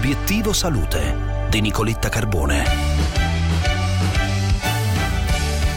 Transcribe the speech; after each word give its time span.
Obiettivo 0.00 0.54
Salute 0.54 1.14
di 1.50 1.60
Nicoletta 1.60 2.08
Carbone. 2.08 2.64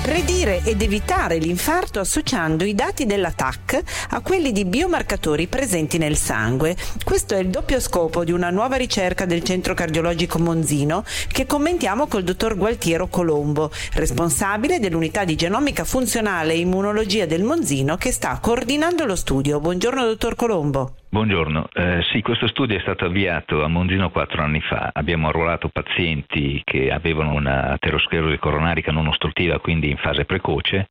Predire 0.02 0.62
ed 0.64 0.82
evitare 0.82 1.40
l'infarto 1.40 2.00
associando 2.00 2.64
i 2.64 2.74
dati 2.74 3.06
della 3.06 3.32
TAC 3.32 3.84
a 4.12 4.22
quelli 4.22 4.54
di 4.54 4.64
biomarcatori 4.64 5.48
presenti 5.48 5.98
nel 5.98 6.16
sangue. 6.16 6.78
Questo 7.04 7.36
è 7.36 7.40
il 7.40 7.50
doppio 7.50 7.82
scopo 7.82 8.24
di 8.24 8.32
una 8.32 8.50
nuova 8.50 8.78
ricerca 8.78 9.26
del 9.26 9.44
Centro 9.44 9.74
Cardiologico 9.74 10.40
Monzino 10.40 11.04
che 11.28 11.46
commentiamo 11.46 12.08
col 12.08 12.24
dottor 12.24 12.56
Gualtiero 12.56 13.08
Colombo, 13.08 13.72
responsabile 13.96 14.80
dell'unità 14.80 15.26
di 15.26 15.36
genomica 15.36 15.84
funzionale 15.84 16.54
e 16.54 16.60
immunologia 16.60 17.26
del 17.26 17.44
Monzino 17.44 17.98
che 17.98 18.14
sta 18.14 18.40
coordinando 18.42 19.04
lo 19.04 19.18
studio. 19.18 19.60
Buongiorno 19.60 20.06
dottor 20.06 20.38
Colombo. 20.38 20.94
Buongiorno, 21.14 21.68
eh, 21.74 22.02
sì, 22.12 22.24
questo 22.24 22.48
studio 22.48 22.76
è 22.76 22.80
stato 22.80 23.06
avviato 23.06 23.64
a 23.64 23.68
Monzino 23.68 24.10
quattro 24.10 24.42
anni 24.42 24.62
fa. 24.62 24.90
Abbiamo 24.92 25.28
arruolato 25.28 25.70
pazienti 25.70 26.60
che 26.66 26.90
avevano 26.90 27.34
una 27.34 27.74
aterosclerosi 27.74 28.40
coronarica 28.40 28.92
non 28.92 29.06
ostruttiva, 29.06 29.60
quindi 29.60 29.92
in 29.92 29.98
fase 29.98 30.26
precoce, 30.26 30.90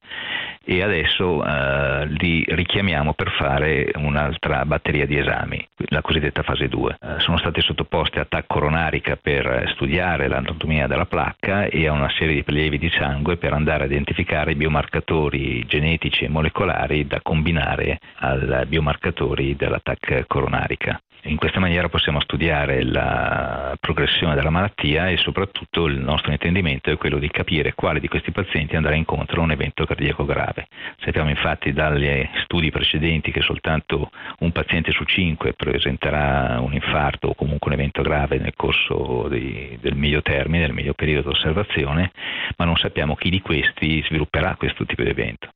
e 0.65 0.81
adesso 0.81 1.45
eh, 1.45 2.07
li 2.07 2.45
richiamiamo 2.47 3.15
per 3.15 3.33
fare 3.33 3.91
un'altra 3.97 4.65
batteria 4.65 5.07
di 5.07 5.19
esami, 5.19 5.69
la 5.93 6.01
cosiddetta 6.01 6.43
fase 6.43 6.69
2. 6.69 6.97
Eh, 7.01 7.21
sono 7.21 7.39
stati 7.39 7.61
sottoposti 7.61 8.19
a 8.19 8.25
TAC 8.25 8.47
coronarica 8.47 9.17
per 9.17 9.71
studiare 9.75 10.27
l'anatomia 10.27 10.87
della 10.87 11.07
placca 11.07 11.67
e 11.67 11.87
a 11.87 11.93
una 11.93 12.11
serie 12.11 12.35
di 12.35 12.43
prelievi 12.43 12.79
di 12.79 12.91
sangue 12.91 13.37
per 13.37 13.53
andare 13.53 13.85
a 13.85 13.87
identificare 13.87 14.53
i 14.53 14.57
biomarcatori 14.57 15.65
genetici 15.67 16.25
e 16.25 16.29
molecolari 16.29 17.07
da 17.07 17.21
combinare 17.23 17.99
ai 18.17 18.67
biomarcatori 18.67 19.55
della 19.55 19.81
TAC 19.81 20.25
coronarica. 20.27 21.01
In 21.27 21.37
questa 21.37 21.61
maniera 21.61 21.89
possiamo 21.89 22.21
studiare 22.21 22.83
la 22.83 23.77
progressione 23.79 24.35
della 24.35 24.51
malattia 24.51 25.09
e 25.09 25.17
soprattutto 25.19 25.87
il 25.87 26.01
nostro 26.01 26.33
intendimento 26.33 26.91
è 26.91 26.97
quello 26.97 27.19
di 27.19 27.31
capire 27.31 27.75
quale 27.75 28.01
di 28.01 28.09
questi 28.09 28.33
pazienti 28.33 28.75
andrà 28.75 28.97
incontro 28.97 29.41
a 29.41 29.45
un 29.45 29.53
evento 29.53 29.87
cardiaco 29.87 30.25
grave. 30.25 30.67
Sappiamo 30.99 31.31
infatti 31.31 31.73
dagli 31.73 32.29
studi 32.43 32.73
precedenti 32.73 33.31
che 33.31 33.41
soltanto 33.41 34.11
un 34.41 34.51
paziente 34.51 34.91
su 34.91 35.05
cinque 35.05 35.53
presenterà 35.53 36.59
un 36.61 36.73
infarto 36.73 37.29
o 37.29 37.35
comunque 37.35 37.71
un 37.71 37.79
evento 37.79 38.03
grave 38.03 38.39
nel 38.39 38.55
corso 38.57 39.29
di, 39.29 39.79
del 39.81 39.95
medio 39.95 40.23
termine, 40.23 40.67
del 40.67 40.75
medio 40.75 40.95
periodo 40.95 41.29
di 41.31 41.37
osservazione, 41.37 42.11
ma 42.57 42.65
non 42.65 42.75
sappiamo 42.75 43.15
chi 43.15 43.31
di 43.31 43.41
questi 43.41 44.03
svilupperà 44.09 44.57
questo 44.57 44.85
tipo 44.85 45.05
di 45.05 45.11
evento 45.11 45.53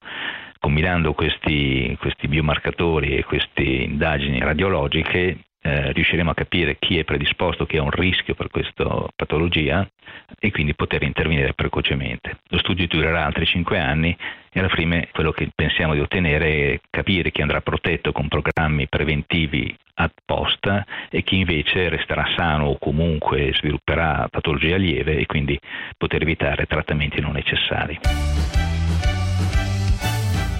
combinando 0.59 1.12
questi, 1.12 1.97
questi 2.00 2.27
biomarcatori 2.27 3.17
e 3.17 3.25
queste 3.25 3.62
indagini 3.62 4.41
radiologiche 4.41 5.46
eh, 5.67 5.92
riusciremo 5.92 6.31
a 6.31 6.34
capire 6.34 6.77
chi 6.78 6.97
è 6.97 7.03
predisposto, 7.03 7.67
chi 7.67 7.77
ha 7.77 7.83
un 7.83 7.91
rischio 7.91 8.34
per 8.34 8.48
questa 8.48 9.05
patologia 9.17 9.84
e 10.39 10.53
quindi 10.53 10.75
poter 10.77 11.03
intervenire 11.03 11.55
precocemente. 11.55 12.39
Lo 12.50 12.59
studio 12.59 12.86
durerà 12.86 13.25
altri 13.25 13.47
5 13.47 13.77
anni 13.77 14.17
e 14.53 14.61
alla 14.61 14.69
fine 14.69 15.09
quello 15.12 15.33
che 15.33 15.50
pensiamo 15.53 15.94
di 15.94 16.00
ottenere 16.00 16.75
è 16.75 16.81
capire 16.89 17.33
chi 17.33 17.42
andrà 17.42 17.61
protetto 17.62 18.12
con 18.12 18.28
programmi 18.28 18.87
preventivi 18.87 19.77
apposta 19.94 20.87
e 21.11 21.22
chi 21.22 21.39
invece 21.39 21.89
resterà 21.89 22.25
sano 22.37 22.67
o 22.67 22.78
comunque 22.78 23.53
svilupperà 23.55 24.28
patologia 24.31 24.77
lieve 24.77 25.19
e 25.19 25.27
quindi 25.27 25.59
poter 25.97 26.22
evitare 26.22 26.67
trattamenti 26.67 27.20
non 27.20 27.33
necessari 27.33 27.98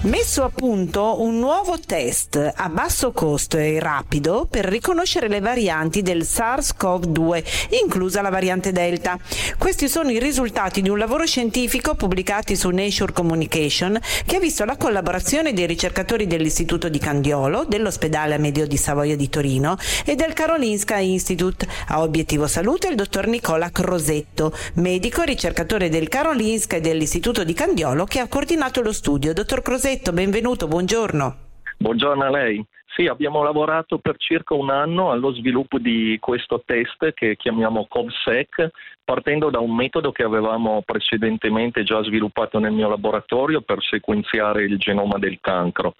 messo 0.07 0.43
a 0.45 0.49
punto 0.49 1.21
un 1.21 1.37
nuovo 1.37 1.77
test 1.85 2.53
a 2.55 2.69
basso 2.69 3.11
costo 3.11 3.57
e 3.57 3.77
rapido 3.79 4.47
per 4.49 4.63
riconoscere 4.63 5.27
le 5.27 5.41
varianti 5.41 6.01
del 6.01 6.21
SARS-CoV-2, 6.21 7.43
inclusa 7.83 8.21
la 8.21 8.29
variante 8.29 8.71
Delta. 8.71 9.19
Questi 9.57 9.89
sono 9.89 10.09
i 10.09 10.19
risultati 10.19 10.81
di 10.81 10.87
un 10.87 10.97
lavoro 10.97 11.25
scientifico 11.25 11.95
pubblicati 11.95 12.55
su 12.55 12.69
Nature 12.69 13.11
Communication 13.11 13.99
che 14.25 14.37
ha 14.37 14.39
visto 14.39 14.63
la 14.63 14.77
collaborazione 14.77 15.51
dei 15.51 15.67
ricercatori 15.67 16.25
dell'Istituto 16.25 16.87
di 16.87 16.99
Candiolo, 16.99 17.65
dell'ospedale 17.65 18.35
Amedio 18.35 18.65
di 18.65 18.77
Savoia 18.77 19.17
di 19.17 19.29
Torino 19.29 19.77
e 20.05 20.15
del 20.15 20.31
Karolinska 20.31 20.97
Institute. 20.97 21.67
A 21.87 22.01
obiettivo 22.01 22.47
salute 22.47 22.87
il 22.87 22.95
dottor 22.95 23.27
Nicola 23.27 23.71
Crosetto, 23.71 24.55
medico 24.75 25.21
e 25.21 25.25
ricercatore 25.25 25.89
del 25.89 26.07
Karolinska 26.07 26.77
e 26.77 26.81
dell'Istituto 26.81 27.43
di 27.43 27.53
Candiolo 27.53 28.05
che 28.05 28.19
ha 28.19 28.27
coordinato 28.27 28.81
lo 28.81 28.93
studio. 28.93 29.33
Dottor 29.33 29.61
Crosetto, 29.61 29.95
Benedetto, 29.97 30.13
benvenuto, 30.13 30.67
buongiorno. 30.67 31.35
Buongiorno 31.79 32.23
a 32.23 32.29
lei. 32.29 32.63
Sì, 32.85 33.07
abbiamo 33.07 33.41
lavorato 33.41 33.97
per 33.97 34.15
circa 34.17 34.53
un 34.53 34.69
anno 34.69 35.09
allo 35.09 35.33
sviluppo 35.33 35.79
di 35.79 36.17
questo 36.19 36.61
test 36.63 37.13
che 37.13 37.35
chiamiamo 37.35 37.87
CovSec, 37.89 38.69
partendo 39.03 39.49
da 39.49 39.59
un 39.59 39.75
metodo 39.75 40.11
che 40.11 40.21
avevamo 40.21 40.83
precedentemente 40.85 41.83
già 41.83 42.03
sviluppato 42.03 42.59
nel 42.59 42.73
mio 42.73 42.89
laboratorio 42.89 43.61
per 43.61 43.81
sequenziare 43.81 44.65
il 44.65 44.77
genoma 44.77 45.17
del 45.17 45.39
cancro. 45.41 45.95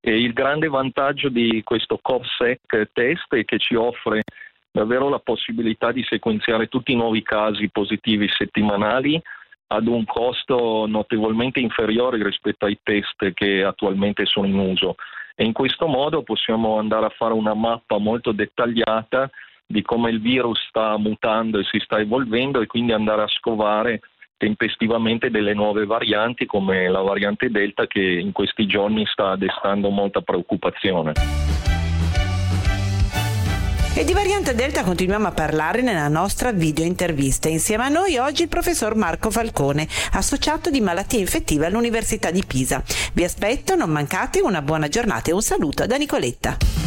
E 0.00 0.16
il 0.16 0.32
grande 0.32 0.66
vantaggio 0.66 1.28
di 1.28 1.62
questo 1.62 2.00
CovSec 2.02 2.90
test 2.92 3.32
è 3.32 3.44
che 3.44 3.58
ci 3.58 3.76
offre 3.76 4.22
davvero 4.72 5.08
la 5.08 5.20
possibilità 5.20 5.92
di 5.92 6.02
sequenziare 6.02 6.66
tutti 6.66 6.90
i 6.90 6.96
nuovi 6.96 7.22
casi 7.22 7.68
positivi 7.70 8.28
settimanali 8.28 9.22
ad 9.68 9.86
un 9.86 10.04
costo 10.04 10.86
notevolmente 10.86 11.60
inferiore 11.60 12.22
rispetto 12.22 12.66
ai 12.66 12.78
test 12.82 13.32
che 13.34 13.64
attualmente 13.64 14.24
sono 14.26 14.46
in 14.46 14.58
uso 14.58 14.94
e 15.34 15.44
in 15.44 15.52
questo 15.52 15.86
modo 15.86 16.22
possiamo 16.22 16.78
andare 16.78 17.06
a 17.06 17.14
fare 17.16 17.34
una 17.34 17.54
mappa 17.54 17.98
molto 17.98 18.32
dettagliata 18.32 19.30
di 19.66 19.82
come 19.82 20.10
il 20.10 20.20
virus 20.20 20.58
sta 20.68 20.96
mutando 20.96 21.58
e 21.58 21.64
si 21.64 21.78
sta 21.80 21.98
evolvendo 21.98 22.60
e 22.60 22.66
quindi 22.66 22.92
andare 22.92 23.22
a 23.22 23.28
scovare 23.28 24.00
tempestivamente 24.38 25.30
delle 25.30 25.54
nuove 25.54 25.84
varianti 25.84 26.46
come 26.46 26.88
la 26.88 27.00
variante 27.00 27.50
Delta 27.50 27.86
che 27.86 28.00
in 28.00 28.32
questi 28.32 28.66
giorni 28.66 29.04
sta 29.06 29.36
destando 29.36 29.90
molta 29.90 30.20
preoccupazione. 30.20 31.12
E 33.98 34.04
di 34.04 34.12
variante 34.12 34.54
Delta 34.54 34.84
continuiamo 34.84 35.28
a 35.28 35.32
parlare 35.32 35.80
nella 35.80 36.08
nostra 36.08 36.52
video 36.52 36.84
intervista. 36.84 37.48
Insieme 37.48 37.84
a 37.84 37.88
noi 37.88 38.18
oggi 38.18 38.42
il 38.42 38.48
professor 38.48 38.94
Marco 38.94 39.30
Falcone, 39.30 39.88
associato 40.12 40.68
di 40.68 40.82
malattie 40.82 41.20
infettive 41.20 41.64
all'Università 41.64 42.30
di 42.30 42.44
Pisa. 42.46 42.82
Vi 43.14 43.24
aspetto, 43.24 43.74
non 43.74 43.88
mancate, 43.88 44.40
una 44.40 44.60
buona 44.60 44.88
giornata 44.88 45.30
e 45.30 45.32
un 45.32 45.40
saluto 45.40 45.86
da 45.86 45.96
Nicoletta. 45.96 46.85